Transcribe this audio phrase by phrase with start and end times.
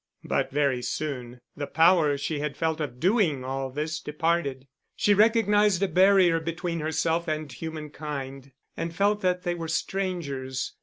[0.23, 5.83] But very soon the power she had felt of doing all this departed; she recognised
[5.83, 10.73] a barrier between herself and human kind, and felt that they were strangers.